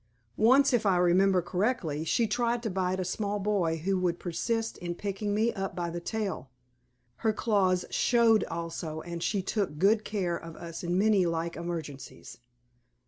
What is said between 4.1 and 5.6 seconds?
persist in picking me